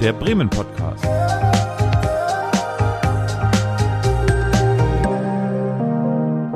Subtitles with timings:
[0.00, 1.04] der Bremen Podcast.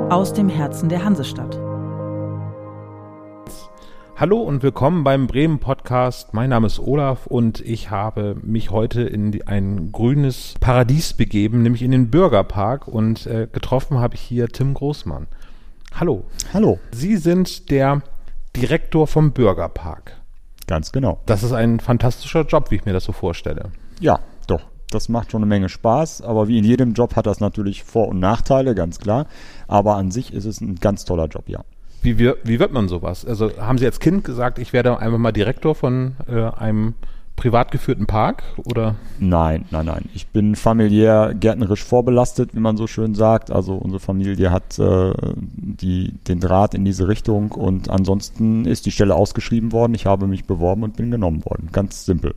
[0.09, 1.59] Aus dem Herzen der Hansestadt.
[4.15, 6.33] Hallo und willkommen beim Bremen Podcast.
[6.33, 11.81] Mein Name ist Olaf und ich habe mich heute in ein grünes Paradies begeben, nämlich
[11.81, 15.27] in den Bürgerpark und äh, getroffen habe ich hier Tim Großmann.
[15.93, 16.23] Hallo.
[16.53, 16.79] Hallo.
[16.91, 18.03] Sie sind der
[18.55, 20.22] Direktor vom Bürgerpark.
[20.67, 21.19] Ganz genau.
[21.25, 23.71] Das ist ein fantastischer Job, wie ich mir das so vorstelle.
[23.99, 24.61] Ja, doch.
[24.89, 28.09] Das macht schon eine Menge Spaß, aber wie in jedem Job hat das natürlich Vor-
[28.09, 29.25] und Nachteile, ganz klar.
[29.67, 31.63] Aber an sich ist es ein ganz toller Job, ja.
[32.01, 33.25] Wie, wir, wie wird man sowas?
[33.25, 36.95] Also haben Sie als Kind gesagt, ich werde einfach mal Direktor von äh, einem
[37.35, 38.95] privat geführten Park oder?
[39.19, 40.09] Nein, nein, nein.
[40.13, 43.51] Ich bin familiär gärtnerisch vorbelastet, wie man so schön sagt.
[43.51, 48.91] Also unsere Familie hat äh, die, den Draht in diese Richtung und ansonsten ist die
[48.91, 49.93] Stelle ausgeschrieben worden.
[49.95, 51.69] Ich habe mich beworben und bin genommen worden.
[51.71, 52.35] Ganz simpel.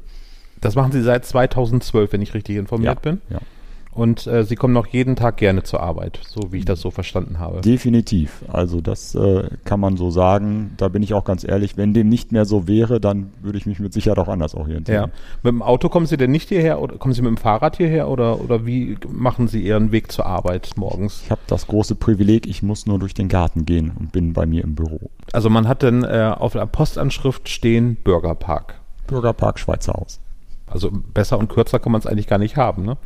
[0.60, 3.20] Das machen Sie seit 2012, wenn ich richtig informiert ja, bin.
[3.28, 3.40] Ja.
[3.96, 6.90] Und äh, Sie kommen noch jeden Tag gerne zur Arbeit, so wie ich das so
[6.90, 7.62] verstanden habe.
[7.62, 8.44] Definitiv.
[8.52, 10.74] Also das äh, kann man so sagen.
[10.76, 11.78] Da bin ich auch ganz ehrlich.
[11.78, 15.04] Wenn dem nicht mehr so wäre, dann würde ich mich mit Sicherheit auch anders orientieren.
[15.04, 15.10] Ja.
[15.42, 18.08] Mit dem Auto kommen Sie denn nicht hierher oder kommen Sie mit dem Fahrrad hierher
[18.08, 21.22] oder, oder wie machen Sie Ihren Weg zur Arbeit morgens?
[21.24, 24.44] Ich habe das große Privileg, ich muss nur durch den Garten gehen und bin bei
[24.44, 25.10] mir im Büro.
[25.32, 28.74] Also man hat dann äh, auf der Postanschrift stehen Bürgerpark.
[29.06, 30.20] Bürgerpark Schweizer Haus.
[30.66, 32.98] Also besser und kürzer kann man es eigentlich gar nicht haben, ne?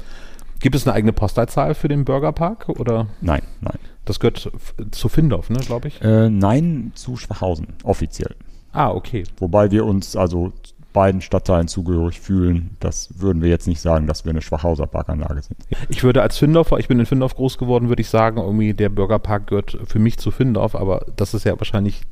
[0.61, 3.07] Gibt es eine eigene Postleitzahl für den Bürgerpark oder?
[3.21, 3.79] Nein, nein.
[4.05, 4.51] Das gehört
[4.91, 6.01] zu Findorf, ne, glaube ich?
[6.03, 8.35] Äh, nein, zu Schwachhausen, offiziell.
[8.73, 9.25] Ah, okay.
[9.39, 10.53] Wobei wir uns also
[10.93, 12.77] beiden Stadtteilen zugehörig fühlen.
[12.81, 15.59] Das würden wir jetzt nicht sagen, dass wir eine Schwachhauser Parkanlage sind.
[15.89, 18.89] Ich würde als Findorfer, ich bin in Findorf groß geworden, würde ich sagen, irgendwie der
[18.89, 22.03] Bürgerpark gehört für mich zu Findorf, aber das ist ja wahrscheinlich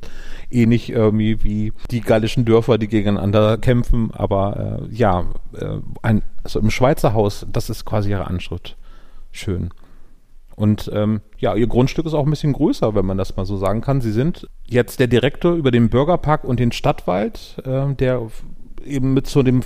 [0.49, 4.11] ähnlich irgendwie wie die gallischen Dörfer, die gegeneinander kämpfen.
[4.13, 8.77] Aber äh, ja, äh, ein, also im Schweizer Haus, das ist quasi ihre Anschrift.
[9.31, 9.69] Schön.
[10.59, 13.55] Und ähm, ja, ihr Grundstück ist auch ein bisschen größer, wenn man das mal so
[13.55, 14.01] sagen kann.
[14.01, 18.23] Sie sind jetzt der Direktor über den Bürgerpark und den Stadtwald, äh, der
[18.85, 19.61] eben mit zu dem,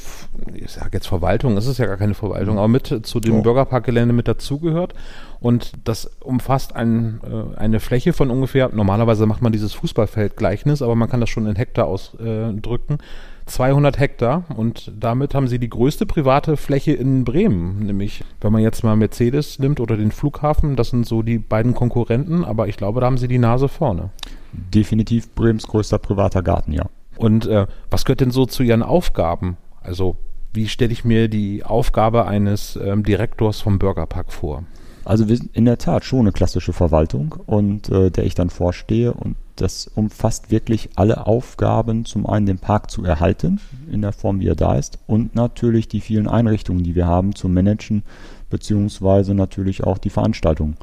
[0.53, 3.41] ich sage jetzt Verwaltung, es ist ja gar keine Verwaltung, aber mit zu dem oh.
[3.41, 4.93] Bürgerparkgelände mit dazugehört.
[5.39, 10.95] Und das umfasst ein, äh, eine Fläche von ungefähr, normalerweise macht man dieses Fußballfeldgleichnis, aber
[10.95, 12.93] man kann das schon in Hektar ausdrücken.
[12.93, 13.03] Äh,
[13.45, 17.79] 200 Hektar und damit haben sie die größte private Fläche in Bremen.
[17.79, 21.73] Nämlich, wenn man jetzt mal Mercedes nimmt oder den Flughafen, das sind so die beiden
[21.73, 24.11] Konkurrenten, aber ich glaube, da haben sie die Nase vorne.
[24.53, 26.85] Definitiv Brems größter privater Garten, ja.
[27.17, 29.57] Und äh, was gehört denn so zu Ihren Aufgaben?
[29.81, 30.17] Also
[30.53, 34.63] wie stelle ich mir die Aufgabe eines ähm, Direktors vom Bürgerpark vor?
[35.05, 38.49] Also wir sind in der Tat schon eine klassische Verwaltung und äh, der ich dann
[38.49, 43.59] vorstehe und das umfasst wirklich alle Aufgaben, zum einen den Park zu erhalten,
[43.91, 47.35] in der Form, wie er da ist, und natürlich die vielen Einrichtungen, die wir haben,
[47.35, 48.03] zu managen,
[48.49, 50.77] beziehungsweise natürlich auch die Veranstaltungen,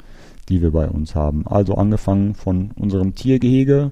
[0.48, 1.46] die wir bei uns haben.
[1.46, 3.90] Also angefangen von unserem Tiergehege,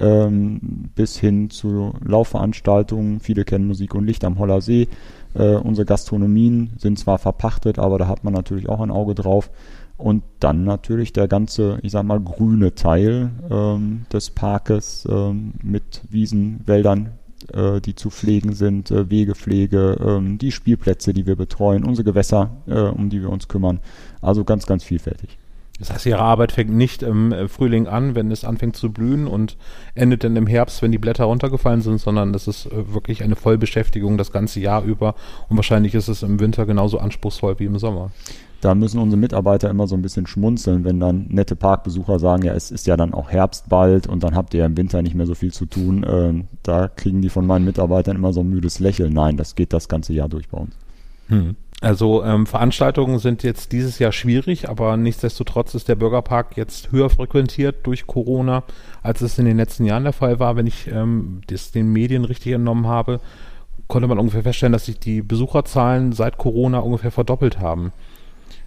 [0.00, 3.20] ähm, bis hin zu Laufveranstaltungen.
[3.20, 4.88] Viele kennen Musik und Licht am Holler See.
[5.34, 9.50] Äh, unsere Gastronomien sind zwar verpachtet, aber da hat man natürlich auch ein Auge drauf.
[9.96, 16.00] Und dann natürlich der ganze, ich sag mal, grüne Teil ähm, des Parkes ähm, mit
[16.08, 17.10] Wiesen, Wäldern,
[17.52, 22.50] äh, die zu pflegen sind, äh, Wegepflege, ähm, die Spielplätze, die wir betreuen, unsere Gewässer,
[22.66, 23.80] äh, um die wir uns kümmern.
[24.22, 25.38] Also ganz, ganz vielfältig.
[25.80, 29.26] Das heißt, ihre Arbeit fängt nicht im äh, Frühling an, wenn es anfängt zu blühen
[29.26, 29.56] und
[29.94, 33.34] endet dann im Herbst, wenn die Blätter runtergefallen sind, sondern das ist äh, wirklich eine
[33.34, 35.14] Vollbeschäftigung das ganze Jahr über
[35.48, 38.10] und wahrscheinlich ist es im Winter genauso anspruchsvoll wie im Sommer.
[38.60, 42.52] Da müssen unsere Mitarbeiter immer so ein bisschen schmunzeln, wenn dann nette Parkbesucher sagen, ja,
[42.52, 45.24] es ist ja dann auch Herbst bald und dann habt ihr im Winter nicht mehr
[45.24, 46.04] so viel zu tun.
[46.06, 49.14] Ähm, da kriegen die von meinen Mitarbeitern immer so ein müdes Lächeln.
[49.14, 50.74] Nein, das geht das ganze Jahr durch bei uns.
[51.28, 51.56] Hm.
[51.80, 57.08] Also ähm, Veranstaltungen sind jetzt dieses Jahr schwierig, aber nichtsdestotrotz ist der Bürgerpark jetzt höher
[57.08, 58.64] frequentiert durch Corona,
[59.02, 60.56] als es in den letzten Jahren der Fall war.
[60.56, 63.20] Wenn ich ähm, das den Medien richtig entnommen habe,
[63.88, 67.92] konnte man ungefähr feststellen, dass sich die Besucherzahlen seit Corona ungefähr verdoppelt haben.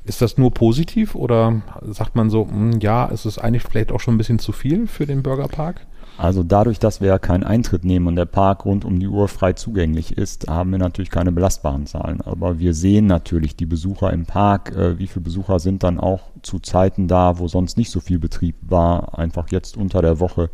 [0.05, 3.91] Ist das nur positiv oder sagt man so, mh, hm, ja, es ist eigentlich vielleicht
[3.91, 5.85] auch schon ein bisschen zu viel für den Bürgerpark?
[6.17, 9.27] Also dadurch, dass wir ja keinen Eintritt nehmen und der Park rund um die Uhr
[9.27, 12.21] frei zugänglich ist, haben wir natürlich keine belastbaren Zahlen.
[12.21, 14.75] Aber wir sehen natürlich die Besucher im Park.
[14.75, 18.19] Äh, wie viele Besucher sind dann auch zu Zeiten da, wo sonst nicht so viel
[18.19, 20.49] Betrieb war, einfach jetzt unter der Woche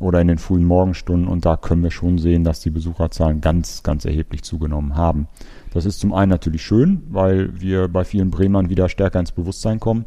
[0.00, 1.28] oder in den frühen Morgenstunden.
[1.28, 5.28] Und da können wir schon sehen, dass die Besucherzahlen ganz, ganz erheblich zugenommen haben.
[5.72, 9.80] Das ist zum einen natürlich schön, weil wir bei vielen Bremern wieder stärker ins Bewusstsein
[9.80, 10.06] kommen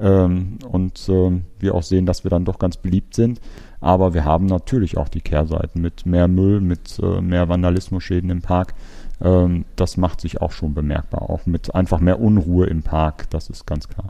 [0.00, 3.40] ähm, und äh, wir auch sehen, dass wir dann doch ganz beliebt sind.
[3.80, 8.42] Aber wir haben natürlich auch die Kehrseiten mit mehr Müll, mit äh, mehr Vandalismusschäden im
[8.42, 8.74] Park.
[9.20, 13.50] Ähm, das macht sich auch schon bemerkbar, auch mit einfach mehr Unruhe im Park, das
[13.50, 14.08] ist ganz klar.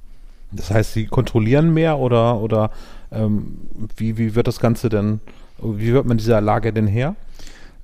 [0.51, 2.71] Das heißt, Sie kontrollieren mehr oder, oder
[3.11, 3.59] ähm,
[3.97, 5.21] wie, wie wird das Ganze denn,
[5.63, 7.17] wie wird man dieser Lage denn her?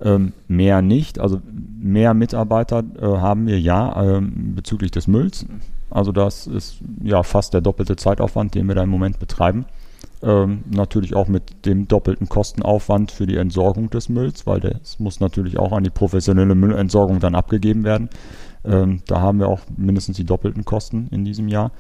[0.00, 1.40] Ähm, mehr nicht, also
[1.78, 5.46] mehr Mitarbeiter äh, haben wir ja ähm, bezüglich des Mülls.
[5.90, 9.66] Also das ist ja fast der doppelte Zeitaufwand, den wir da im Moment betreiben.
[10.22, 15.20] Ähm, natürlich auch mit dem doppelten Kostenaufwand für die Entsorgung des Mülls, weil das muss
[15.20, 18.08] natürlich auch an die professionelle Müllentsorgung dann abgegeben werden.
[18.64, 21.72] Ähm, da haben wir auch mindestens die doppelten Kosten in diesem Jahr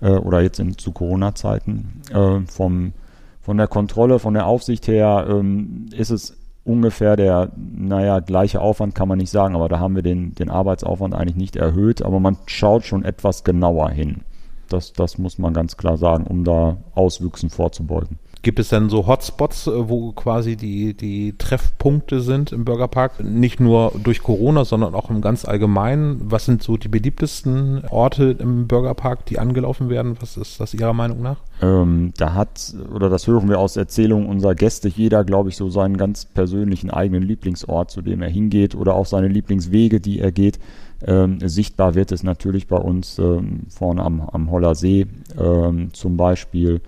[0.00, 2.02] äh, oder jetzt in, zu Corona-Zeiten.
[2.12, 2.92] Äh, vom,
[3.40, 8.94] von der Kontrolle, von der Aufsicht her ähm, ist es ungefähr der, naja, gleiche Aufwand
[8.94, 12.20] kann man nicht sagen, aber da haben wir den, den Arbeitsaufwand eigentlich nicht erhöht, aber
[12.20, 14.22] man schaut schon etwas genauer hin.
[14.72, 18.18] Das, das muss man ganz klar sagen, um da Auswüchsen vorzubeugen.
[18.42, 23.22] Gibt es denn so Hotspots, äh, wo quasi die, die Treffpunkte sind im Bürgerpark?
[23.22, 26.20] Nicht nur durch Corona, sondern auch im ganz Allgemeinen.
[26.24, 30.16] Was sind so die beliebtesten Orte im Bürgerpark, die angelaufen werden?
[30.20, 31.36] Was ist das Ihrer Meinung nach?
[31.60, 35.68] Ähm, da hat, oder das hören wir aus Erzählungen unserer Gäste, jeder, glaube ich, so
[35.68, 40.32] seinen ganz persönlichen eigenen Lieblingsort, zu dem er hingeht oder auch seine Lieblingswege, die er
[40.32, 40.58] geht.
[41.06, 45.06] Ähm, sichtbar wird es natürlich bei uns ähm, vorne am, am Holler See
[45.38, 46.80] ähm, zum Beispiel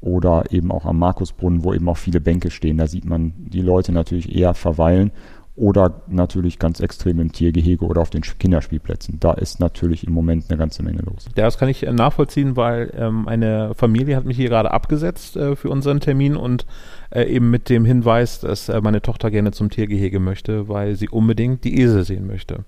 [0.00, 2.78] oder eben auch am Markusbrunnen, wo eben auch viele Bänke stehen.
[2.78, 5.12] Da sieht man die Leute natürlich eher verweilen
[5.56, 9.18] oder natürlich ganz extrem im Tiergehege oder auf den Kinderspielplätzen.
[9.20, 11.26] Da ist natürlich im Moment eine ganze Menge los.
[11.36, 15.36] Ja, das kann ich äh, nachvollziehen, weil ähm, eine Familie hat mich hier gerade abgesetzt
[15.36, 16.64] äh, für unseren Termin und
[17.10, 21.08] äh, eben mit dem Hinweis, dass äh, meine Tochter gerne zum Tiergehege möchte, weil sie
[21.08, 22.64] unbedingt die Esel sehen möchte.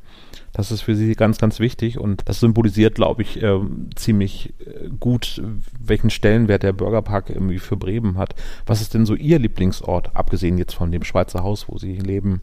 [0.52, 3.60] Das ist für sie ganz, ganz wichtig und das symbolisiert, glaube ich, äh,
[3.94, 5.42] ziemlich äh, gut,
[5.78, 8.34] welchen Stellenwert der Bürgerpark irgendwie für Bremen hat.
[8.66, 12.42] Was ist denn so Ihr Lieblingsort, abgesehen jetzt von dem Schweizer Haus, wo Sie leben?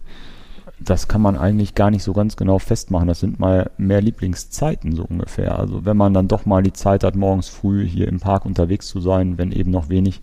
[0.80, 3.08] das kann man eigentlich gar nicht so ganz genau festmachen.
[3.08, 5.60] Das sind mal mehr Lieblingszeiten so ungefähr.
[5.60, 8.88] Also wenn man dann doch mal die Zeit hat, morgens früh hier im Park unterwegs
[8.88, 10.22] zu sein, wenn eben noch wenig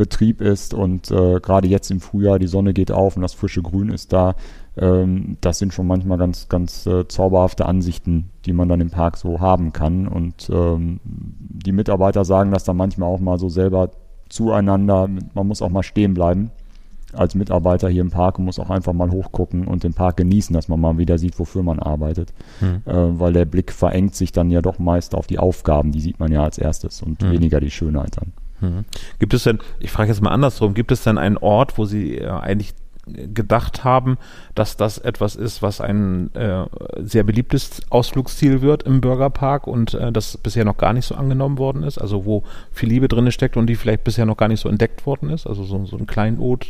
[0.00, 3.60] Betrieb ist und äh, gerade jetzt im Frühjahr die Sonne geht auf und das frische
[3.60, 4.34] Grün ist da,
[4.78, 9.18] ähm, das sind schon manchmal ganz, ganz äh, zauberhafte Ansichten, die man dann im Park
[9.18, 10.08] so haben kann.
[10.08, 13.90] Und ähm, die Mitarbeiter sagen das dann manchmal auch mal so selber
[14.30, 15.06] zueinander.
[15.34, 16.50] Man muss auch mal stehen bleiben
[17.12, 20.54] als Mitarbeiter hier im Park und muss auch einfach mal hochgucken und den Park genießen,
[20.54, 22.32] dass man mal wieder sieht, wofür man arbeitet.
[22.60, 22.82] Hm.
[22.86, 26.20] Äh, weil der Blick verengt sich dann ja doch meist auf die Aufgaben, die sieht
[26.20, 27.32] man ja als erstes und hm.
[27.32, 28.32] weniger die Schönheit dann.
[29.18, 32.18] Gibt es denn, ich frage jetzt mal andersrum, gibt es denn einen Ort, wo Sie
[32.18, 32.74] äh, eigentlich
[33.06, 34.18] gedacht haben,
[34.54, 36.66] dass das etwas ist, was ein äh,
[37.02, 41.58] sehr beliebtes Ausflugsziel wird im Bürgerpark und äh, das bisher noch gar nicht so angenommen
[41.58, 44.60] worden ist, also wo viel Liebe drin steckt und die vielleicht bisher noch gar nicht
[44.60, 46.66] so entdeckt worden ist, also so, so ein Kleinod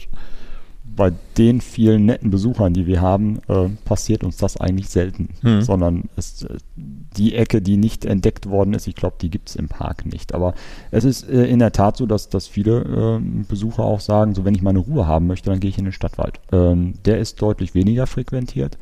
[0.84, 5.28] bei den vielen netten Besuchern, die wir haben, äh, passiert uns das eigentlich selten.
[5.42, 5.62] Hm.
[5.62, 9.56] Sondern es, äh, die Ecke, die nicht entdeckt worden ist, ich glaube, die gibt es
[9.56, 10.34] im Park nicht.
[10.34, 10.54] Aber
[10.90, 14.44] es ist äh, in der Tat so, dass, dass viele äh, Besucher auch sagen, so
[14.44, 16.40] wenn ich meine Ruhe haben möchte, dann gehe ich in den Stadtwald.
[16.52, 18.76] Ähm, der ist deutlich weniger frequentiert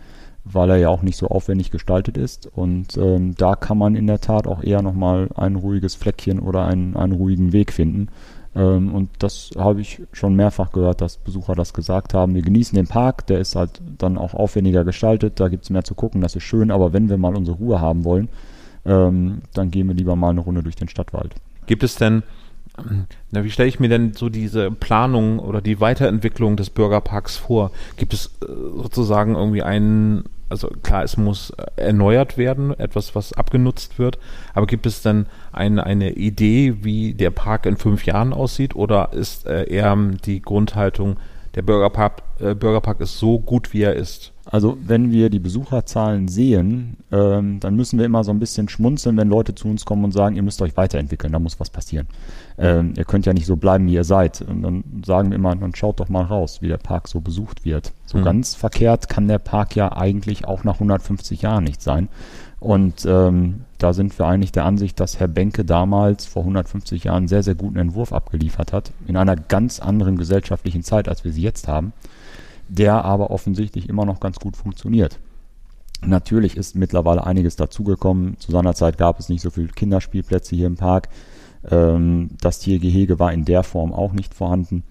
[0.53, 2.47] weil er ja auch nicht so aufwendig gestaltet ist.
[2.47, 6.65] Und ähm, da kann man in der Tat auch eher nochmal ein ruhiges Fleckchen oder
[6.65, 8.09] einen, einen ruhigen Weg finden.
[8.59, 12.35] Ähm, und das habe ich schon mehrfach gehört, dass Besucher das gesagt haben.
[12.35, 15.85] Wir genießen den Park, der ist halt dann auch aufwendiger gestaltet, da gibt es mehr
[15.85, 18.29] zu gucken, das ist schön, aber wenn wir mal unsere Ruhe haben wollen,
[18.85, 21.35] ähm, dann gehen wir lieber mal eine Runde durch den Stadtwald.
[21.67, 22.25] Gibt es denn
[23.31, 27.73] na, wie stelle ich mir denn so diese Planung oder die Weiterentwicklung des Bürgerparks vor?
[27.97, 33.33] Gibt es äh, sozusagen irgendwie einen, also klar, es muss äh, erneuert werden, etwas, was
[33.33, 34.19] abgenutzt wird,
[34.55, 38.75] aber gibt es denn eine, eine Idee, wie der Park in fünf Jahren aussieht?
[38.75, 41.17] Oder ist äh, eher die Grundhaltung,
[41.59, 44.33] der Bürgerpark, äh, Bürgerpark ist so gut, wie er ist?
[44.45, 49.17] Also wenn wir die Besucherzahlen sehen, ähm, dann müssen wir immer so ein bisschen schmunzeln,
[49.17, 52.07] wenn Leute zu uns kommen und sagen, ihr müsst euch weiterentwickeln, da muss was passieren.
[52.59, 54.41] Ähm, ihr könnt ja nicht so bleiben, wie ihr seid.
[54.41, 57.65] Und dann sagen wir immer, dann schaut doch mal raus, wie der Park so besucht
[57.65, 57.93] wird.
[58.07, 58.23] So mhm.
[58.23, 62.09] ganz verkehrt kann der Park ja eigentlich auch nach 150 Jahren nicht sein.
[62.61, 67.18] Und ähm, da sind wir eigentlich der Ansicht, dass Herr Benke damals vor 150 Jahren
[67.18, 71.32] einen sehr, sehr guten Entwurf abgeliefert hat, in einer ganz anderen gesellschaftlichen Zeit, als wir
[71.32, 71.92] sie jetzt haben
[72.68, 75.18] der aber offensichtlich immer noch ganz gut funktioniert.
[76.02, 78.38] Natürlich ist mittlerweile einiges dazugekommen.
[78.38, 81.08] Zu seiner Zeit gab es nicht so viele Kinderspielplätze hier im Park.
[81.68, 84.85] Ähm, das Tiergehege war in der Form auch nicht vorhanden.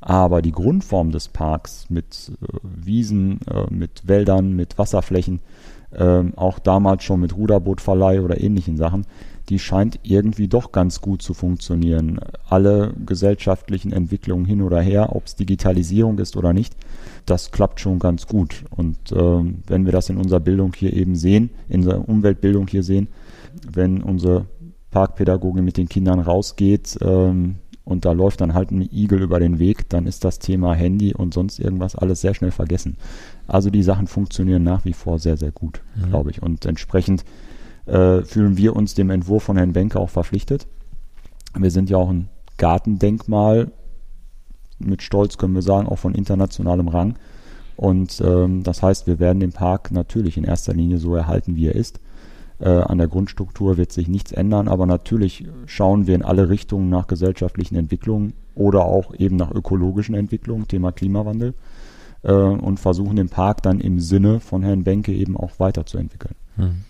[0.00, 5.40] Aber die Grundform des Parks mit äh, Wiesen, äh, mit Wäldern, mit Wasserflächen,
[5.96, 9.06] äh, auch damals schon mit Ruderbootverleih oder ähnlichen Sachen,
[9.48, 12.18] die scheint irgendwie doch ganz gut zu funktionieren.
[12.48, 16.74] Alle gesellschaftlichen Entwicklungen hin oder her, ob es Digitalisierung ist oder nicht,
[17.26, 18.64] das klappt schon ganz gut.
[18.70, 22.82] Und äh, wenn wir das in unserer Bildung hier eben sehen, in der Umweltbildung hier
[22.82, 23.08] sehen,
[23.70, 24.46] wenn unsere
[24.90, 29.58] Parkpädagogin mit den Kindern rausgeht ähm, und da läuft dann halt ein Igel über den
[29.58, 32.96] Weg, dann ist das Thema Handy und sonst irgendwas alles sehr schnell vergessen.
[33.46, 36.08] Also die Sachen funktionieren nach wie vor sehr, sehr gut, mhm.
[36.08, 36.42] glaube ich.
[36.42, 37.24] Und entsprechend
[37.86, 40.66] äh, fühlen wir uns dem Entwurf von Herrn Benke auch verpflichtet.
[41.56, 43.70] Wir sind ja auch ein Gartendenkmal,
[44.78, 47.16] mit Stolz können wir sagen, auch von internationalem Rang.
[47.76, 51.66] Und ähm, das heißt, wir werden den Park natürlich in erster Linie so erhalten, wie
[51.66, 52.00] er ist.
[52.60, 56.88] Äh, an der Grundstruktur wird sich nichts ändern, aber natürlich schauen wir in alle Richtungen
[56.88, 61.54] nach gesellschaftlichen Entwicklungen oder auch eben nach ökologischen Entwicklungen, Thema Klimawandel,
[62.22, 66.34] äh, und versuchen den Park dann im Sinne von Herrn Benke eben auch weiterzuentwickeln.
[66.56, 66.84] Hm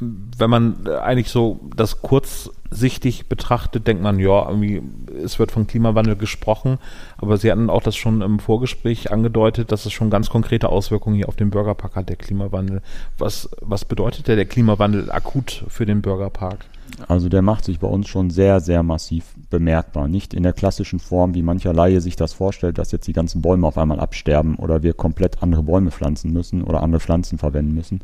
[0.00, 4.82] wenn man eigentlich so das kurzsichtig betrachtet, denkt man, ja, irgendwie,
[5.22, 6.78] es wird von Klimawandel gesprochen,
[7.16, 11.16] aber Sie hatten auch das schon im Vorgespräch angedeutet, dass es schon ganz konkrete Auswirkungen
[11.16, 12.82] hier auf den Bürgerpark hat, der Klimawandel.
[13.18, 16.66] Was, was bedeutet der, der Klimawandel akut für den Bürgerpark?
[17.08, 20.06] Also der macht sich bei uns schon sehr, sehr massiv bemerkbar.
[20.06, 23.42] Nicht in der klassischen Form, wie mancher Laie sich das vorstellt, dass jetzt die ganzen
[23.42, 27.74] Bäume auf einmal absterben oder wir komplett andere Bäume pflanzen müssen oder andere Pflanzen verwenden
[27.74, 28.00] müssen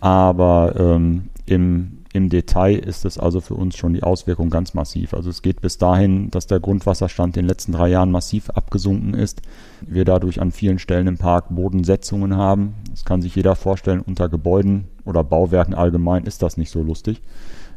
[0.00, 5.14] aber ähm, im, im Detail ist es also für uns schon die Auswirkung ganz massiv.
[5.14, 9.14] Also es geht bis dahin, dass der Grundwasserstand in den letzten drei Jahren massiv abgesunken
[9.14, 9.42] ist.
[9.80, 12.74] Wir dadurch an vielen Stellen im Park Bodensetzungen haben.
[12.90, 17.22] Das kann sich jeder vorstellen, unter Gebäuden oder Bauwerken allgemein ist das nicht so lustig,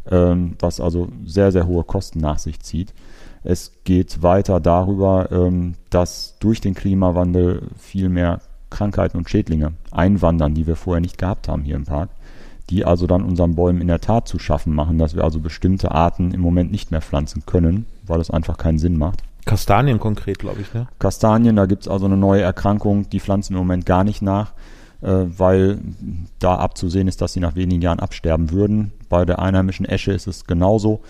[0.10, 2.94] ähm, was also sehr, sehr hohe Kosten nach sich zieht.
[3.44, 8.40] Es geht weiter darüber, ähm, dass durch den Klimawandel viel mehr
[8.74, 12.10] Krankheiten und Schädlinge einwandern, die wir vorher nicht gehabt haben hier im Park,
[12.70, 15.92] die also dann unseren Bäumen in der Tat zu schaffen machen, dass wir also bestimmte
[15.92, 19.24] Arten im Moment nicht mehr pflanzen können, weil es einfach keinen Sinn macht.
[19.46, 20.88] Kastanien konkret, glaube ich, ne?
[21.00, 24.54] Kastanien, da gibt es also eine neue Erkrankung, die pflanzen im Moment gar nicht nach,
[25.02, 25.80] äh, weil
[26.40, 28.94] da abzusehen ist, dass sie nach wenigen Jahren absterben würden.
[29.10, 31.02] Bei der einheimischen Esche ist es genauso.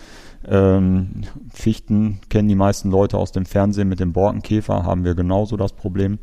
[0.47, 5.55] Ähm, Fichten kennen die meisten Leute aus dem Fernsehen mit dem Borkenkäfer, haben wir genauso
[5.55, 6.19] das Problem.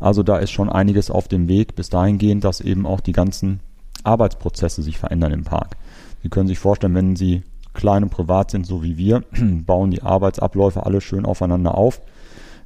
[0.00, 3.12] Also da ist schon einiges auf dem Weg bis dahin gehend, dass eben auch die
[3.12, 3.60] ganzen
[4.04, 5.76] Arbeitsprozesse sich verändern im Park.
[6.22, 7.42] Sie können sich vorstellen, wenn Sie
[7.74, 9.24] klein und privat sind, so wie wir,
[9.66, 12.00] bauen die Arbeitsabläufe alle schön aufeinander auf.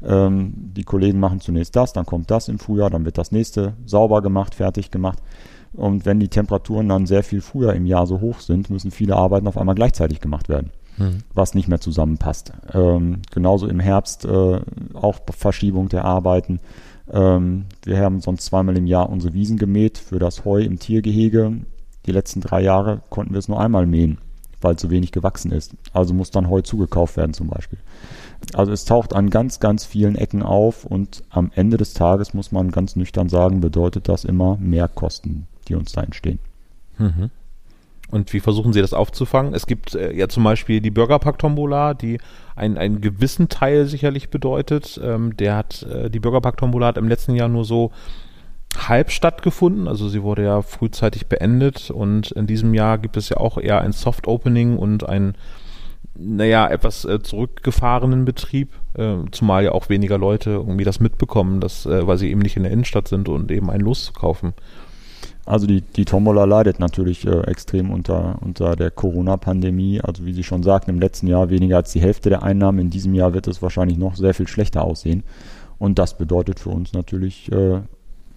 [0.03, 3.75] Ähm, die Kollegen machen zunächst das, dann kommt das im Frühjahr, dann wird das nächste
[3.87, 5.19] sauber gemacht, fertig gemacht.
[5.73, 9.17] Und wenn die Temperaturen dann sehr viel früher im Jahr so hoch sind, müssen viele
[9.17, 11.19] Arbeiten auf einmal gleichzeitig gemacht werden, hm.
[11.35, 12.53] was nicht mehr zusammenpasst.
[12.73, 14.61] Ähm, genauso im Herbst äh,
[14.95, 16.61] auch Verschiebung der Arbeiten.
[17.13, 21.61] Ähm, wir haben sonst zweimal im Jahr unsere Wiesen gemäht für das Heu im Tiergehege.
[22.07, 24.19] Die letzten drei Jahre konnten wir es nur einmal mähen,
[24.61, 25.75] weil zu wenig gewachsen ist.
[25.93, 27.79] Also muss dann Heu zugekauft werden zum Beispiel.
[28.55, 32.53] Also es taucht an ganz, ganz vielen Ecken auf und am Ende des Tages muss
[32.53, 36.39] man ganz nüchtern sagen, bedeutet das immer mehr Kosten, die uns da entstehen.
[36.99, 37.31] Mhm.
[38.11, 39.53] Und wie versuchen Sie das aufzufangen?
[39.55, 42.19] Es gibt äh, ja zum Beispiel die Bürgerpark-Tombola, die
[42.55, 45.01] ein, einen gewissen Teil sicherlich bedeutet.
[45.03, 47.91] Ähm, der hat, äh, die Bürgerpark-Tombola hat im letzten Jahr nur so
[48.77, 49.89] halb stattgefunden.
[49.89, 53.81] Also sie wurde ja frühzeitig beendet und in diesem Jahr gibt es ja auch eher
[53.81, 55.35] ein Soft-Opening und ein,
[56.15, 61.87] naja, etwas äh, zurückgefahrenen Betrieb, äh, zumal ja auch weniger Leute irgendwie das mitbekommen, dass,
[61.87, 64.55] äh, weil sie eben nicht in der Innenstadt sind und eben ein Los zu kaufen.
[65.47, 70.01] Also die, die Tombola leidet natürlich äh, extrem unter, unter der Corona-Pandemie.
[70.01, 72.81] Also wie Sie schon sagten, im letzten Jahr weniger als die Hälfte der Einnahmen.
[72.81, 75.23] In diesem Jahr wird es wahrscheinlich noch sehr viel schlechter aussehen.
[75.79, 77.81] Und das bedeutet für uns natürlich äh,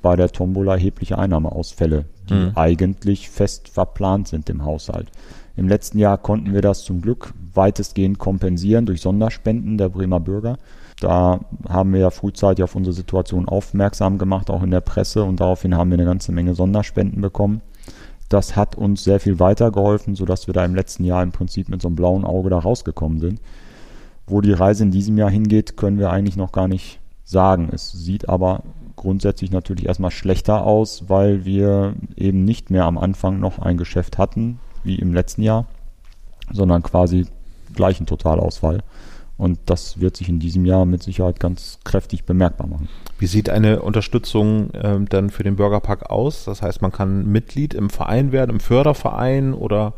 [0.03, 2.51] bei der Tombola erhebliche Einnahmeausfälle, die mhm.
[2.55, 5.07] eigentlich fest verplant sind im Haushalt.
[5.55, 10.57] Im letzten Jahr konnten wir das zum Glück weitestgehend kompensieren durch Sonderspenden der Bremer Bürger.
[10.99, 15.39] Da haben wir ja frühzeitig auf unsere Situation aufmerksam gemacht, auch in der Presse, und
[15.39, 17.61] daraufhin haben wir eine ganze Menge Sonderspenden bekommen.
[18.27, 21.81] Das hat uns sehr viel weitergeholfen, sodass wir da im letzten Jahr im Prinzip mit
[21.81, 23.41] so einem blauen Auge da rausgekommen sind.
[24.27, 27.69] Wo die Reise in diesem Jahr hingeht, können wir eigentlich noch gar nicht sagen.
[27.71, 28.61] Es sieht aber
[28.95, 34.17] grundsätzlich natürlich erstmal schlechter aus, weil wir eben nicht mehr am Anfang noch ein Geschäft
[34.17, 35.65] hatten, wie im letzten Jahr,
[36.51, 37.25] sondern quasi
[37.73, 38.83] gleichen Totalausfall.
[39.39, 42.89] Und das wird sich in diesem Jahr mit Sicherheit ganz kräftig bemerkbar machen.
[43.17, 46.43] Wie sieht eine Unterstützung ähm, dann für den Bürgerpark aus?
[46.43, 49.93] Das heißt, man kann Mitglied im Verein werden, im Förderverein oder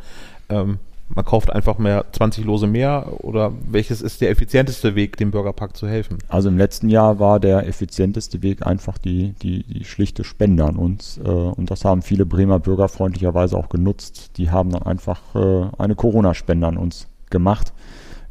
[0.49, 0.77] ähm,
[1.09, 5.75] man kauft einfach mehr 20 Lose mehr oder welches ist der effizienteste Weg, dem Bürgerpark
[5.75, 6.19] zu helfen?
[6.29, 10.75] Also im letzten Jahr war der effizienteste Weg einfach die, die, die schlichte Spende an
[10.75, 11.17] uns.
[11.17, 14.37] Äh, und das haben viele Bremer Bürger freundlicherweise auch genutzt.
[14.37, 17.73] Die haben dann einfach äh, eine Corona-Spende an uns gemacht.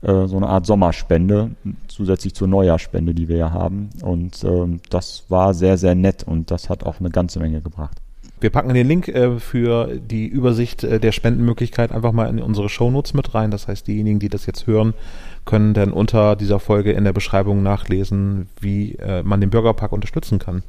[0.03, 1.51] Äh, so eine Art Sommerspende,
[1.89, 3.91] zusätzlich zur Neujahrsspende, die wir ja haben.
[4.03, 7.99] Und ähm, das war sehr, sehr nett und das hat auch eine ganze Menge gebracht.
[8.41, 12.71] Wir packen den Link äh, für die Übersicht äh, der Spendenmöglichkeit einfach mal in unsere
[12.71, 13.51] Shownotes mit rein.
[13.51, 14.95] Das heißt, diejenigen, die das jetzt hören,
[15.45, 20.63] können dann unter dieser Folge in der Beschreibung nachlesen, wie man den Bürgerpark unterstützen kann.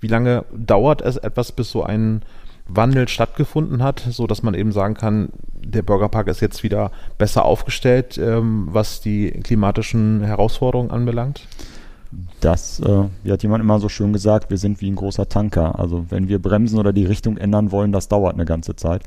[0.00, 2.22] Wie lange dauert es etwas, bis so ein
[2.68, 5.28] Wandel stattgefunden hat, so dass man eben sagen kann,
[5.66, 11.46] der Bürgerpark ist jetzt wieder besser aufgestellt, ähm, was die klimatischen Herausforderungen anbelangt?
[12.40, 15.78] Das, äh, wie hat jemand immer so schön gesagt, wir sind wie ein großer Tanker.
[15.78, 19.02] Also wenn wir bremsen oder die Richtung ändern wollen, das dauert eine ganze Zeit.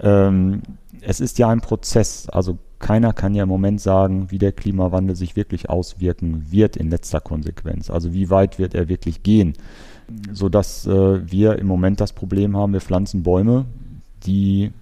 [0.00, 0.62] Ähm,
[1.00, 2.28] es ist ja ein Prozess.
[2.28, 6.90] Also keiner kann ja im Moment sagen, wie der Klimawandel sich wirklich auswirken wird in
[6.90, 7.90] letzter Konsequenz.
[7.90, 9.54] Also wie weit wird er wirklich gehen,
[10.32, 13.64] sodass äh, wir im Moment das Problem haben, wir pflanzen Bäume,
[14.24, 14.72] die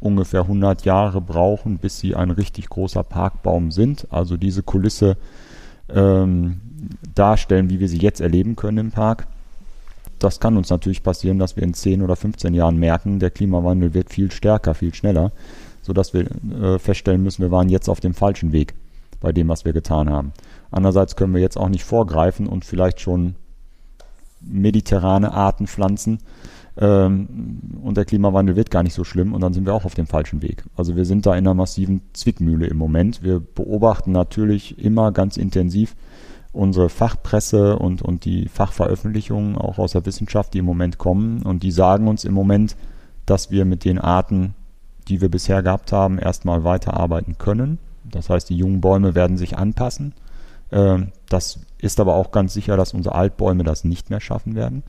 [0.00, 4.06] ungefähr 100 Jahre brauchen, bis sie ein richtig großer Parkbaum sind.
[4.10, 5.16] Also diese Kulisse
[5.88, 6.60] ähm,
[7.14, 9.26] darstellen, wie wir sie jetzt erleben können im Park.
[10.18, 13.94] Das kann uns natürlich passieren, dass wir in 10 oder 15 Jahren merken, der Klimawandel
[13.94, 15.32] wird viel stärker, viel schneller,
[15.82, 16.26] sodass wir
[16.60, 18.74] äh, feststellen müssen, wir waren jetzt auf dem falschen Weg
[19.20, 20.32] bei dem, was wir getan haben.
[20.70, 23.34] Andererseits können wir jetzt auch nicht vorgreifen und vielleicht schon
[24.40, 26.18] mediterrane Arten pflanzen,
[26.80, 29.94] ähm, und der Klimawandel wird gar nicht so schlimm und dann sind wir auch auf
[29.94, 30.64] dem falschen Weg.
[30.76, 33.22] Also wir sind da in einer massiven Zwickmühle im Moment.
[33.22, 35.94] Wir beobachten natürlich immer ganz intensiv
[36.52, 41.62] unsere Fachpresse und, und die Fachveröffentlichungen auch aus der Wissenschaft, die im Moment kommen und
[41.62, 42.76] die sagen uns im Moment,
[43.26, 44.54] dass wir mit den Arten,
[45.06, 47.78] die wir bisher gehabt haben, erstmal weiterarbeiten können.
[48.04, 50.14] Das heißt, die jungen Bäume werden sich anpassen.
[50.72, 54.82] Ähm, das ist aber auch ganz sicher, dass unsere Altbäume das nicht mehr schaffen werden.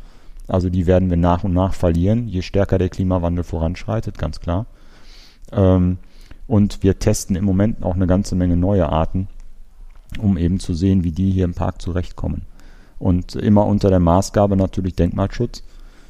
[0.52, 4.66] Also die werden wir nach und nach verlieren, je stärker der Klimawandel voranschreitet, ganz klar.
[5.54, 5.98] Ähm,
[6.46, 9.30] und wir testen im Moment auch eine ganze Menge neue Arten,
[10.20, 12.42] um eben zu sehen, wie die hier im Park zurechtkommen.
[13.00, 15.64] Und immer unter der Maßgabe natürlich Denkmalschutz.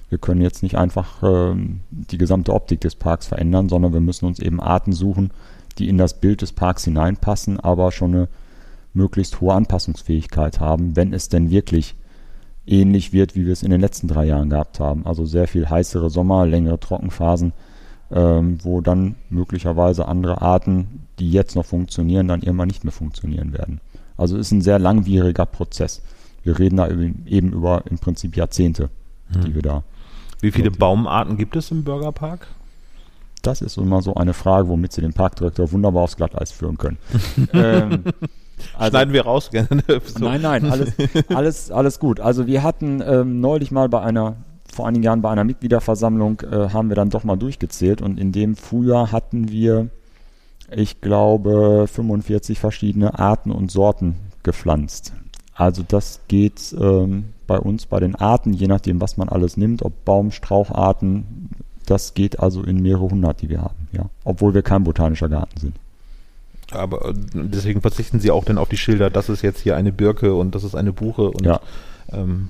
[0.09, 4.25] Wir können jetzt nicht einfach ähm, die gesamte Optik des Parks verändern, sondern wir müssen
[4.25, 5.29] uns eben Arten suchen,
[5.77, 8.27] die in das Bild des Parks hineinpassen, aber schon eine
[8.95, 11.95] möglichst hohe Anpassungsfähigkeit haben, wenn es denn wirklich
[12.65, 15.05] ähnlich wird, wie wir es in den letzten drei Jahren gehabt haben.
[15.05, 17.53] Also sehr viel heißere Sommer, längere Trockenphasen,
[18.11, 23.53] ähm, wo dann möglicherweise andere Arten, die jetzt noch funktionieren, dann irgendwann nicht mehr funktionieren
[23.53, 23.81] werden.
[24.17, 26.01] Also ist ein sehr langwieriger Prozess.
[26.43, 28.89] Wir reden da eben über im Prinzip Jahrzehnte,
[29.31, 29.45] hm.
[29.45, 29.83] die wir da.
[30.39, 32.47] Wie viele Baumarten gibt es im Bürgerpark?
[33.43, 36.97] Das ist immer so eine Frage, womit Sie den Parkdirektor wunderbar aufs Glatteis führen können.
[37.53, 38.03] ähm,
[38.77, 39.83] also, Schneiden wir raus gerne.
[40.05, 40.25] so.
[40.25, 40.93] Nein, nein, alles,
[41.29, 42.19] alles, alles gut.
[42.19, 44.35] Also wir hatten ähm, neulich mal bei einer,
[44.71, 48.31] vor einigen Jahren bei einer Mitgliederversammlung, äh, haben wir dann doch mal durchgezählt und in
[48.31, 49.89] dem Frühjahr hatten wir,
[50.69, 55.13] ich glaube, 45 verschiedene Arten und Sorten gepflanzt.
[55.53, 59.83] Also das geht ähm, bei uns bei den Arten, je nachdem, was man alles nimmt,
[59.83, 61.49] ob Baum, Straucharten,
[61.85, 64.05] das geht also in mehrere hundert, die wir haben, ja.
[64.23, 65.75] Obwohl wir kein botanischer Garten sind.
[66.71, 69.91] Aber äh, deswegen verzichten sie auch dann auf die Schilder, das ist jetzt hier eine
[69.91, 71.59] Birke und das ist eine Buche und ja.
[72.11, 72.49] Ähm,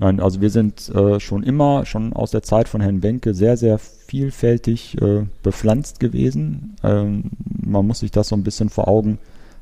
[0.00, 3.56] Nein, also wir sind äh, schon immer, schon aus der Zeit von Herrn Benke, sehr,
[3.56, 6.76] sehr vielfältig äh, bepflanzt gewesen.
[6.84, 7.24] Ähm,
[7.60, 9.18] man muss sich das so ein bisschen vor Augen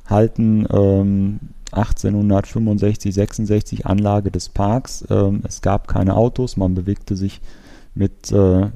[0.06, 0.66] halten.
[0.70, 1.40] Ähm,
[1.72, 5.04] 1865, 66 Anlage des Parks.
[5.09, 7.40] Ähm, es gab keine Autos, man bewegte sich
[7.94, 8.66] mit äh,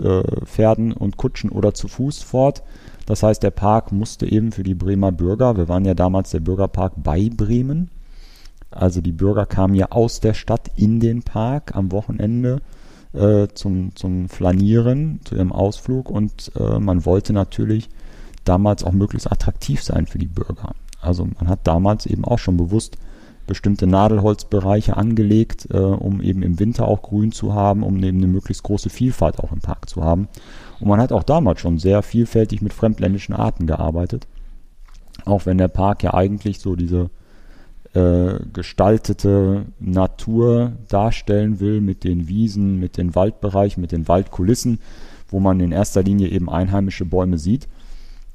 [0.00, 2.62] äh Pferden und Kutschen oder zu Fuß fort.
[3.06, 6.40] Das heißt, der Park musste eben für die Bremer Bürger, wir waren ja damals der
[6.40, 7.90] Bürgerpark bei Bremen,
[8.70, 12.60] also die Bürger kamen ja aus der Stadt in den Park am Wochenende
[13.12, 17.88] äh, zum, zum Flanieren, zu ihrem Ausflug und äh, man wollte natürlich
[18.44, 20.74] damals auch möglichst attraktiv sein für die Bürger.
[21.00, 22.96] Also man hat damals eben auch schon bewusst
[23.50, 28.28] bestimmte Nadelholzbereiche angelegt, äh, um eben im Winter auch Grün zu haben, um eben eine
[28.28, 30.28] möglichst große Vielfalt auch im Park zu haben.
[30.78, 34.28] Und man hat auch damals schon sehr vielfältig mit fremdländischen Arten gearbeitet.
[35.24, 37.10] Auch wenn der Park ja eigentlich so diese
[37.92, 44.78] äh, gestaltete Natur darstellen will mit den Wiesen, mit den Waldbereichen, mit den Waldkulissen,
[45.28, 47.66] wo man in erster Linie eben einheimische Bäume sieht,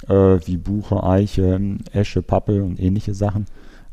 [0.10, 1.58] äh, wie Buche, Eiche,
[1.94, 3.46] Esche, Pappel und ähnliche Sachen.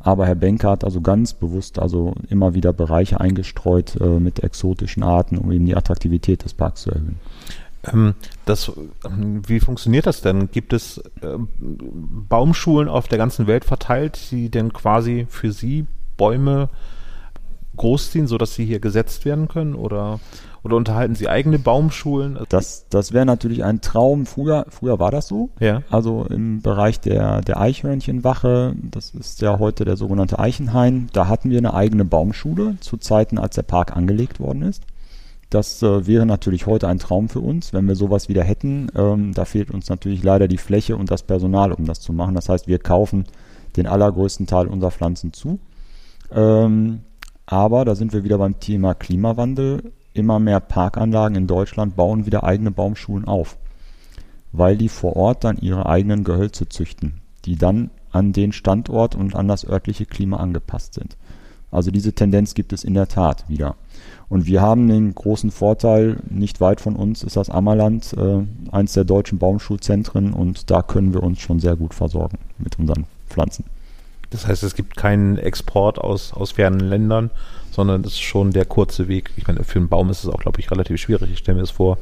[0.03, 5.03] Aber Herr Benker hat also ganz bewusst also immer wieder Bereiche eingestreut äh, mit exotischen
[5.03, 7.21] Arten, um eben die Attraktivität des Parks zu erhöhen.
[7.93, 8.73] Ähm, das,
[9.05, 10.51] ähm, wie funktioniert das denn?
[10.51, 15.87] Gibt es äh, Baumschulen auf der ganzen Welt verteilt, die denn quasi für Sie
[16.17, 16.69] Bäume
[17.77, 19.75] großziehen, sodass sie hier gesetzt werden können?
[19.75, 20.21] Oder,
[20.65, 22.39] oder unterhalten Sie eigene Baumschulen?
[22.49, 24.27] Das, das wäre natürlich ein Traum.
[24.27, 25.51] Früher, früher war das so.
[25.59, 25.83] Ja.
[25.91, 31.51] Also im Bereich der, der Eichhörnchenwache, das ist ja heute der sogenannte Eichenhain, da hatten
[31.51, 34.85] wir eine eigene Baumschule zu Zeiten, als der Park angelegt worden ist.
[35.51, 38.89] Das äh, wäre natürlich heute ein Traum für uns, wenn wir sowas wieder hätten.
[38.97, 42.35] Ähm, da fehlt uns natürlich leider die Fläche und das Personal, um das zu machen.
[42.35, 43.25] Das heißt, wir kaufen
[43.77, 45.59] den allergrößten Teil unserer Pflanzen zu.
[46.31, 47.01] Ähm,
[47.45, 49.93] aber da sind wir wieder beim Thema Klimawandel.
[50.15, 53.57] Immer mehr Parkanlagen in Deutschland bauen wieder eigene Baumschulen auf,
[54.53, 59.35] weil die vor Ort dann ihre eigenen Gehölze züchten, die dann an den Standort und
[59.35, 61.17] an das örtliche Klima angepasst sind.
[61.71, 63.77] Also diese Tendenz gibt es in der Tat wieder.
[64.29, 68.93] Und wir haben den großen Vorteil, nicht weit von uns ist das Ammerland, äh, eins
[68.93, 73.65] der deutschen Baumschulzentren und da können wir uns schon sehr gut versorgen mit unseren Pflanzen.
[74.29, 77.31] Das heißt, es gibt keinen Export aus, aus fernen Ländern,
[77.73, 79.31] sondern es ist schon der kurze Weg.
[79.37, 81.31] Ich meine, für einen Baum ist es auch, glaube ich, relativ schwierig.
[81.33, 81.99] Ich stelle mir das vor,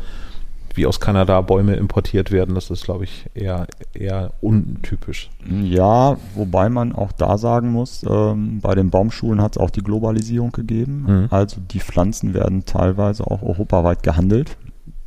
[0.74, 2.54] wie aus Kanada Bäume importiert werden.
[2.54, 5.30] Das ist, glaube ich, eher, eher untypisch.
[5.62, 9.82] Ja, wobei man auch da sagen muss, ähm, bei den Baumschulen hat es auch die
[9.82, 11.04] Globalisierung gegeben.
[11.06, 11.26] Mhm.
[11.30, 14.56] Also die Pflanzen werden teilweise auch europaweit gehandelt.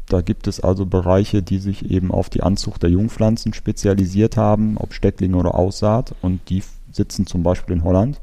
[0.08, 4.78] Da gibt es also Bereiche, die sich eben auf die Anzucht der Jungpflanzen spezialisiert haben,
[4.78, 6.14] ob Stecklinge oder Aussaat.
[6.22, 8.20] Und die sitzen zum Beispiel in Holland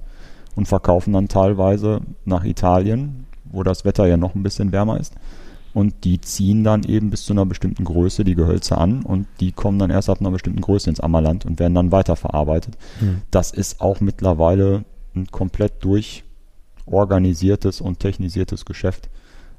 [0.56, 5.14] und verkaufen dann teilweise nach Italien, wo das Wetter ja noch ein bisschen wärmer ist.
[5.72, 9.52] Und die ziehen dann eben bis zu einer bestimmten Größe die Gehölze an und die
[9.52, 12.76] kommen dann erst ab einer bestimmten Größe ins Ammerland und werden dann weiterverarbeitet.
[12.98, 13.22] Hm.
[13.30, 14.84] Das ist auch mittlerweile
[15.14, 19.08] ein komplett durchorganisiertes und technisiertes Geschäft.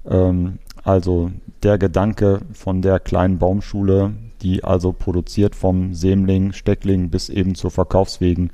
[0.05, 1.31] Ähm, also
[1.63, 7.71] der Gedanke von der kleinen Baumschule, die also produziert vom Sämling, Steckling bis eben zur
[7.71, 8.51] Verkaufswegen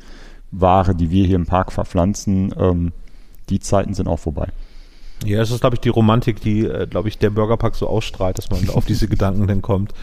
[0.52, 2.92] Ware, die wir hier im Park verpflanzen, ähm,
[3.50, 4.48] die Zeiten sind auch vorbei.
[5.26, 8.38] Ja, das ist, glaube ich, die Romantik, die, äh, glaube ich, der Burgerpark so ausstrahlt,
[8.38, 9.94] dass man auf diese Gedanken dann kommt.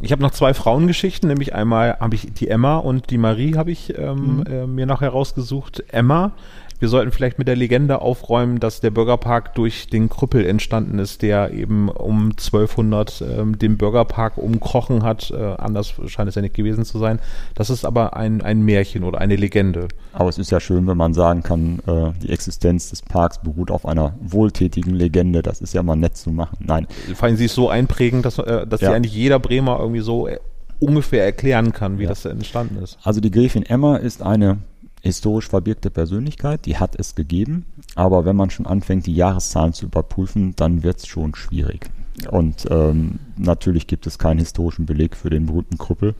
[0.00, 3.72] Ich habe noch zwei Frauengeschichten, nämlich einmal habe ich die Emma und die Marie habe
[3.72, 4.42] ich ähm, mhm.
[4.46, 5.82] äh, mir noch herausgesucht.
[5.88, 6.32] Emma
[6.78, 11.22] wir sollten vielleicht mit der Legende aufräumen, dass der Bürgerpark durch den Krüppel entstanden ist,
[11.22, 15.30] der eben um 1200 ähm, den Bürgerpark umkrochen hat.
[15.30, 17.18] Äh, anders scheint es ja nicht gewesen zu sein.
[17.54, 19.88] Das ist aber ein, ein Märchen oder eine Legende.
[20.12, 23.70] Aber es ist ja schön, wenn man sagen kann, äh, die Existenz des Parks beruht
[23.70, 25.42] auf einer wohltätigen Legende.
[25.42, 26.58] Das ist ja mal nett zu machen.
[26.60, 26.86] Nein.
[27.14, 28.90] Vor allem sie ist so einprägend, dass, äh, dass ja.
[28.90, 30.38] sie eigentlich jeder Bremer irgendwie so äh,
[30.80, 32.08] ungefähr erklären kann, wie ja.
[32.08, 32.98] das entstanden ist.
[33.02, 34.58] Also die Gräfin Emma ist eine
[35.02, 39.86] historisch verbirgte Persönlichkeit, die hat es gegeben, aber wenn man schon anfängt, die Jahreszahlen zu
[39.86, 41.90] überprüfen, dann wird es schon schwierig.
[42.30, 46.16] Und ähm, natürlich gibt es keinen historischen Beleg für den berühmten Krüppel.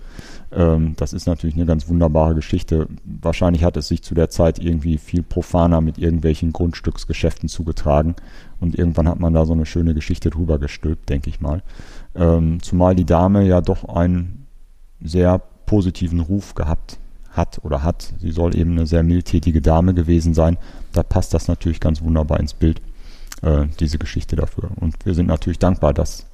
[0.52, 2.86] Ähm, das ist natürlich eine ganz wunderbare Geschichte.
[3.04, 8.14] Wahrscheinlich hat es sich zu der Zeit irgendwie viel profaner mit irgendwelchen Grundstücksgeschäften zugetragen.
[8.60, 11.62] Und irgendwann hat man da so eine schöne Geschichte drüber gestülpt, denke ich mal.
[12.14, 14.46] Ähm, zumal die Dame ja doch einen
[15.00, 16.98] sehr positiven Ruf gehabt
[17.38, 18.12] hat oder hat.
[18.18, 20.58] Sie soll eben eine sehr mildtätige Dame gewesen sein.
[20.92, 22.82] Da passt das natürlich ganz wunderbar ins Bild,
[23.40, 24.70] äh, diese Geschichte dafür.
[24.76, 26.26] Und wir sind natürlich dankbar, dass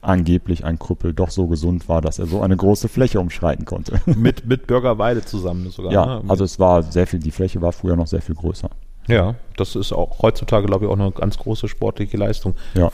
[0.00, 4.00] angeblich ein Krüppel doch so gesund war, dass er so eine große Fläche umschreiten konnte.
[4.06, 5.92] mit, mit Bürgerweide zusammen sogar.
[5.92, 6.24] Ja, ne?
[6.28, 8.70] also es war sehr viel, die Fläche war früher noch sehr viel größer.
[9.08, 12.54] Ja, das ist auch heutzutage, glaube ich, auch eine ganz große sportliche Leistung.
[12.74, 12.90] Ja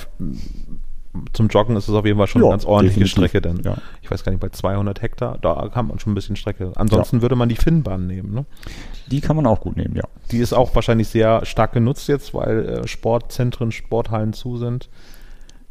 [1.35, 3.31] zum Joggen ist es auf jeden Fall schon ja, eine ganz ordentliche definitiv.
[3.31, 3.77] Strecke, denn ja.
[4.01, 6.73] ich weiß gar nicht, bei 200 Hektar, da kann man schon ein bisschen Strecke.
[6.77, 7.23] Ansonsten ja.
[7.23, 8.47] würde man die Finnbahn nehmen, ne?
[9.09, 10.05] Die kann man auch gut nehmen, ja.
[10.31, 14.89] Die ist auch wahrscheinlich sehr stark genutzt jetzt, weil äh, Sportzentren, Sporthallen zu sind.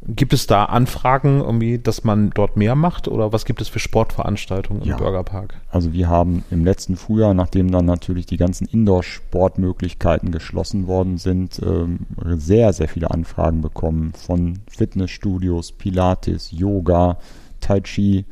[0.07, 3.77] Gibt es da Anfragen, irgendwie, dass man dort mehr macht oder was gibt es für
[3.77, 4.97] Sportveranstaltungen im ja.
[4.97, 5.53] Burgerpark?
[5.69, 11.61] Also wir haben im letzten Frühjahr, nachdem dann natürlich die ganzen Indoor-Sportmöglichkeiten geschlossen worden sind,
[11.63, 11.99] ähm,
[12.35, 17.17] sehr, sehr viele Anfragen bekommen von Fitnessstudios, Pilates, Yoga,
[17.59, 18.25] Tai Chi,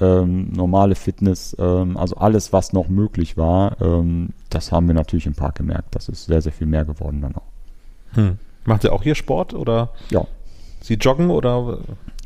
[0.00, 3.76] ähm, normale Fitness, ähm, also alles, was noch möglich war,
[4.50, 5.96] das haben wir natürlich im Park gemerkt.
[5.96, 7.42] Das ist sehr, sehr viel mehr geworden dann auch.
[8.12, 8.38] Hm.
[8.64, 9.90] Macht ihr auch hier Sport oder?
[10.10, 10.26] Ja,
[10.80, 11.78] Sie joggen oder?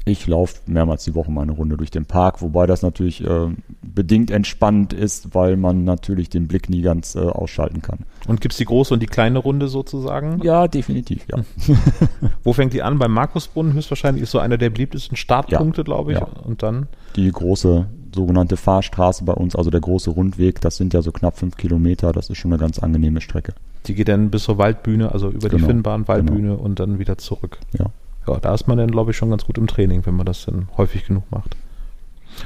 [0.05, 3.49] Ich laufe mehrmals die Woche mal eine Runde durch den Park, wobei das natürlich äh,
[3.83, 8.01] bedingt entspannend ist, weil man natürlich den Blick nie ganz äh, ausschalten kann.
[8.27, 10.41] Und gibt es die große und die kleine Runde sozusagen?
[10.43, 11.45] Ja, definitiv, ja.
[12.43, 12.99] Wo fängt die an?
[12.99, 16.19] Beim Markusbrunnen höchstwahrscheinlich ist so einer der beliebtesten Startpunkte, ja, glaube ich.
[16.19, 16.27] Ja.
[16.45, 16.89] Und dann?
[17.15, 21.39] Die große sogenannte Fahrstraße bei uns, also der große Rundweg, das sind ja so knapp
[21.39, 23.55] fünf Kilometer, das ist schon eine ganz angenehme Strecke.
[23.87, 26.63] Die geht dann bis zur Waldbühne, also über genau, die Finnbahn, Waldbühne genau.
[26.63, 27.59] und dann wieder zurück.
[27.79, 27.87] Ja.
[28.27, 30.45] Ja, da ist man dann, glaube ich, schon ganz gut im Training, wenn man das
[30.45, 31.57] dann häufig genug macht.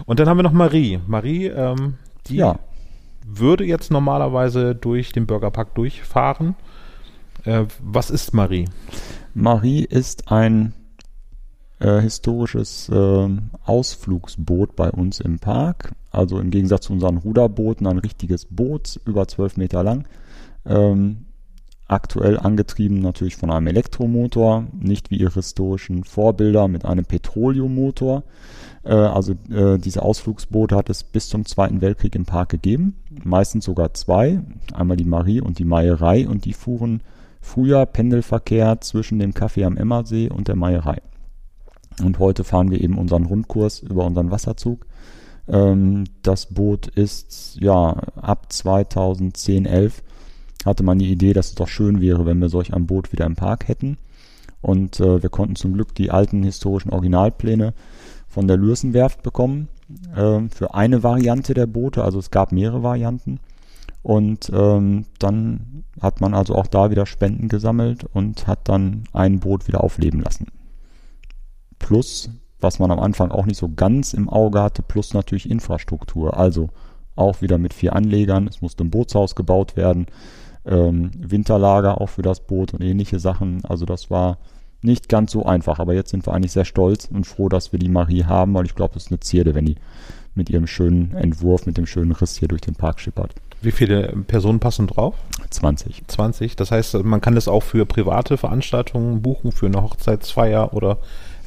[0.07, 0.99] Und dann haben wir noch Marie.
[1.07, 1.95] Marie, ähm,
[2.27, 2.59] die Ja.
[3.25, 6.55] würde jetzt normalerweise durch den Burgerpark durchfahren.
[7.45, 8.67] Äh, was ist Marie?
[9.35, 10.73] Marie ist ein
[11.79, 13.29] äh, historisches äh,
[13.65, 15.93] Ausflugsboot bei uns im Park.
[16.11, 20.07] Also im Gegensatz zu unseren Ruderbooten ein richtiges Boot, über 12 Meter lang.
[20.65, 21.27] Ähm,
[21.89, 28.25] aktuell angetrieben natürlich von einem Elektromotor, nicht wie ihre historischen Vorbilder mit einem Petroleummotor.
[28.85, 32.97] Äh, also äh, diese Ausflugsboote hat es bis zum Zweiten Weltkrieg im Park gegeben.
[33.23, 34.41] Meistens sogar zwei.
[34.73, 37.03] Einmal die Marie und die Meierei und die fuhren
[37.41, 41.01] früher Pendelverkehr zwischen dem Café am Emmersee und der Meierei.
[42.03, 44.87] Und heute fahren wir eben unseren Rundkurs über unseren Wasserzug.
[45.49, 50.03] Ähm, das Boot ist ja ab 2010, 11
[50.67, 53.25] hatte man die Idee, dass es doch schön wäre, wenn wir solch ein Boot wieder
[53.25, 53.97] im Park hätten.
[54.61, 57.73] Und äh, wir konnten zum Glück die alten historischen Originalpläne
[58.29, 59.69] von der Lürsenwerft bekommen
[60.15, 62.03] äh, für eine Variante der Boote.
[62.03, 63.39] Also es gab mehrere Varianten.
[64.03, 69.41] Und ähm, dann hat man also auch da wieder Spenden gesammelt und hat dann ein
[69.41, 70.47] Boot wieder aufleben lassen.
[71.79, 76.37] Plus, was man am Anfang auch nicht so ganz im Auge hatte, plus natürlich Infrastruktur.
[76.37, 76.71] Also
[77.17, 78.47] auch wieder mit vier Anlegern.
[78.47, 80.07] Es musste ein Bootshaus gebaut werden,
[80.67, 83.65] ähm, Winterlager auch für das Boot und ähnliche Sachen.
[83.65, 84.39] Also das war
[84.83, 85.79] nicht ganz so einfach.
[85.79, 88.67] Aber jetzt sind wir eigentlich sehr stolz und froh, dass wir die Marie haben, weil
[88.67, 89.77] ich glaube, das ist eine Zierde, wenn die
[90.35, 93.35] mit ihrem schönen Entwurf, mit dem schönen Riss hier durch den Park schippert.
[93.63, 95.15] Wie viele Personen passen drauf?
[95.51, 96.07] 20.
[96.07, 96.57] 20.
[96.57, 100.99] Das heißt, man kann das auch für private Veranstaltungen buchen, für eine Hochzeitsfeier oder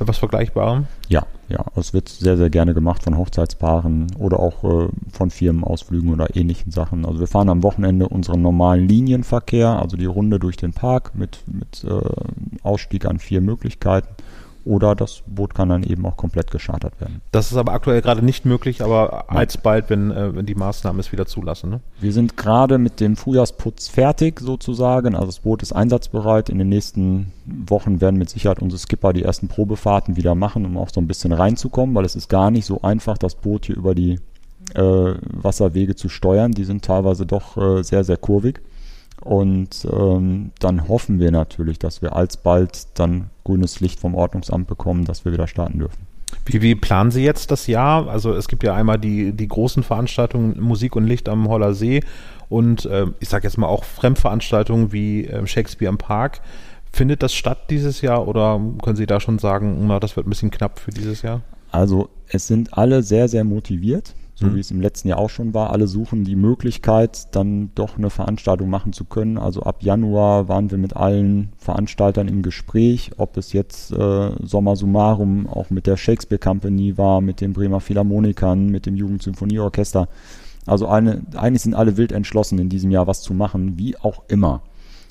[0.02, 0.88] etwas Vergleichbarem?
[1.08, 1.66] Ja, ja.
[1.76, 6.72] Es wird sehr, sehr gerne gemacht von Hochzeitspaaren oder auch äh, von Firmenausflügen oder ähnlichen
[6.72, 7.06] Sachen.
[7.06, 11.44] Also wir fahren am Wochenende unseren normalen Linienverkehr, also die Runde durch den Park mit,
[11.48, 14.10] mit äh, Ausstieg an vier Möglichkeiten.
[14.66, 17.22] Oder das Boot kann dann eben auch komplett geschartert werden.
[17.32, 21.12] Das ist aber aktuell gerade nicht möglich, aber alsbald, wenn, äh, wenn die Maßnahmen es
[21.12, 21.70] wieder zulassen.
[21.70, 21.80] Ne?
[22.00, 25.16] Wir sind gerade mit dem Frühjahrsputz fertig sozusagen.
[25.16, 26.50] Also das Boot ist einsatzbereit.
[26.50, 30.78] In den nächsten Wochen werden mit Sicherheit unsere Skipper die ersten Probefahrten wieder machen, um
[30.78, 33.78] auch so ein bisschen reinzukommen, weil es ist gar nicht so einfach, das Boot hier
[33.78, 34.20] über die
[34.76, 36.52] äh, Wasserwege zu steuern.
[36.52, 38.60] Die sind teilweise doch äh, sehr, sehr kurvig.
[39.22, 45.06] Und ähm, dann hoffen wir natürlich, dass wir alsbald dann grünes Licht vom Ordnungsamt bekommen,
[45.06, 46.08] dass wir wieder starten dürfen.
[46.46, 48.08] Wie, wie planen Sie jetzt das Jahr?
[48.08, 52.02] Also es gibt ja einmal die, die großen Veranstaltungen Musik und Licht am Holler See
[52.50, 56.42] und äh, ich sage jetzt mal auch Fremdveranstaltungen wie äh, Shakespeare im Park.
[56.92, 60.32] Findet das statt dieses Jahr oder können Sie da schon sagen, na, das wird ein
[60.32, 61.42] bisschen knapp für dieses Jahr?
[61.72, 64.56] Also es sind alle sehr, sehr motiviert, so Mhm.
[64.56, 65.72] wie es im letzten Jahr auch schon war.
[65.72, 69.38] Alle suchen die Möglichkeit, dann doch eine Veranstaltung machen zu können.
[69.38, 74.76] Also ab Januar waren wir mit allen Veranstaltern im Gespräch, ob es jetzt äh, Sommer
[74.78, 80.08] Summarum auch mit der Shakespeare Company war, mit den Bremer Philharmonikern, mit dem Jugendsymphonieorchester.
[80.66, 84.24] Also eine, eigentlich sind alle wild entschlossen, in diesem Jahr was zu machen, wie auch
[84.30, 84.62] immer.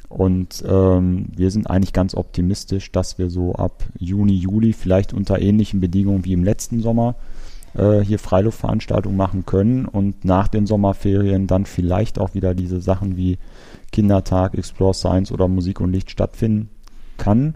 [0.09, 5.39] Und ähm, wir sind eigentlich ganz optimistisch, dass wir so ab Juni, Juli vielleicht unter
[5.39, 7.15] ähnlichen Bedingungen wie im letzten Sommer
[7.75, 13.17] äh, hier Freiluftveranstaltungen machen können und nach den Sommerferien dann vielleicht auch wieder diese Sachen
[13.17, 13.39] wie
[13.93, 16.71] Kindertag, Explore Science oder Musik und Licht stattfinden
[17.17, 17.55] kann.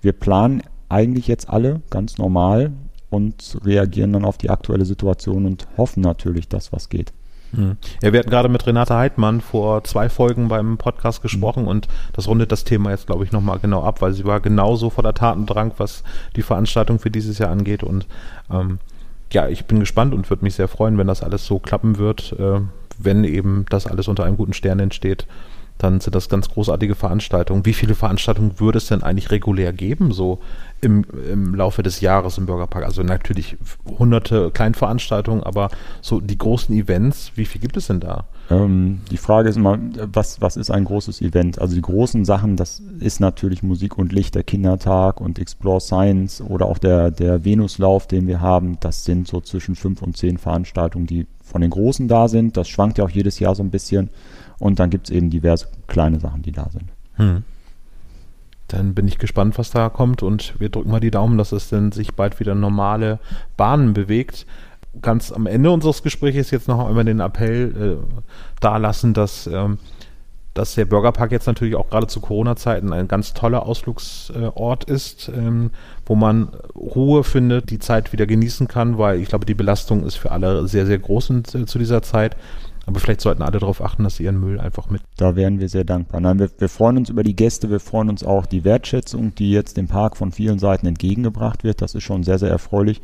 [0.00, 2.72] Wir planen eigentlich jetzt alle ganz normal
[3.10, 7.12] und reagieren dann auf die aktuelle Situation und hoffen natürlich, dass was geht.
[7.54, 7.76] Hm.
[8.02, 12.26] Ja, wir hatten gerade mit Renate Heidmann vor zwei Folgen beim Podcast gesprochen und das
[12.26, 15.72] rundet das Thema jetzt, glaube ich, nochmal genau ab, weil sie war genauso voller Tatendrang,
[15.76, 16.02] was
[16.34, 17.82] die Veranstaltung für dieses Jahr angeht.
[17.82, 18.06] Und
[18.50, 18.78] ähm,
[19.32, 22.32] ja, ich bin gespannt und würde mich sehr freuen, wenn das alles so klappen wird,
[22.38, 22.60] äh,
[22.98, 25.26] wenn eben das alles unter einem guten Stern entsteht.
[25.78, 27.66] Dann sind das ganz großartige Veranstaltungen.
[27.66, 30.38] Wie viele Veranstaltungen würde es denn eigentlich regulär geben, so
[30.80, 32.84] im, im Laufe des Jahres im Bürgerpark?
[32.84, 33.56] Also natürlich
[33.98, 38.24] hunderte Kleinveranstaltungen, aber so die großen Events, wie viel gibt es denn da?
[38.50, 39.78] Ähm, die Frage ist immer,
[40.12, 41.58] was, was ist ein großes Event?
[41.58, 46.40] Also die großen Sachen, das ist natürlich Musik und Licht, der Kindertag und Explore Science
[46.40, 48.78] oder auch der, der Venuslauf, den wir haben.
[48.80, 52.56] Das sind so zwischen fünf und zehn Veranstaltungen, die von den großen da sind.
[52.56, 54.10] Das schwankt ja auch jedes Jahr so ein bisschen.
[54.62, 56.84] Und dann gibt es eben diverse kleine Sachen, die da sind.
[57.16, 57.42] Hm.
[58.68, 61.68] Dann bin ich gespannt, was da kommt und wir drücken mal die Daumen, dass es
[61.68, 63.18] dann sich bald wieder normale
[63.56, 64.46] Bahnen bewegt.
[65.00, 69.78] Ganz am Ende unseres Gesprächs jetzt noch einmal den Appell äh, dalassen, dass, ähm,
[70.54, 75.72] dass der Bürgerpark jetzt natürlich auch gerade zu Corona-Zeiten ein ganz toller Ausflugsort ist, ähm,
[76.06, 80.14] wo man Ruhe findet, die Zeit wieder genießen kann, weil ich glaube, die Belastung ist
[80.14, 82.36] für alle sehr, sehr groß in, zu dieser Zeit.
[82.86, 85.02] Aber vielleicht sollten alle darauf achten, dass sie ihren Müll einfach mit.
[85.16, 86.20] Da wären wir sehr dankbar.
[86.20, 89.52] Nein, wir, wir freuen uns über die Gäste, wir freuen uns auch die Wertschätzung, die
[89.52, 91.80] jetzt dem Park von vielen Seiten entgegengebracht wird.
[91.80, 93.00] Das ist schon sehr, sehr erfreulich.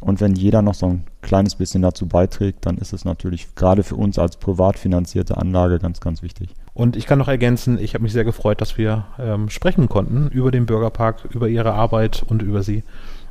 [0.00, 3.82] Und wenn jeder noch so ein kleines bisschen dazu beiträgt, dann ist es natürlich gerade
[3.82, 6.50] für uns als privat finanzierte Anlage ganz, ganz wichtig.
[6.72, 10.28] Und ich kann noch ergänzen, ich habe mich sehr gefreut, dass wir ähm, sprechen konnten
[10.28, 12.84] über den Bürgerpark, über Ihre Arbeit und über Sie.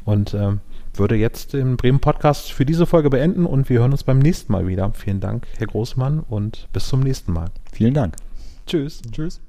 [0.03, 0.59] Und ähm,
[0.99, 4.51] würde jetzt den Bremen Podcast für diese Folge beenden und wir hören uns beim nächsten
[4.51, 4.91] Mal wieder.
[4.93, 7.49] Vielen Dank, Herr Großmann, und bis zum nächsten Mal.
[7.71, 8.15] Vielen Dank.
[8.65, 9.01] Tschüss.
[9.11, 9.41] Tschüss.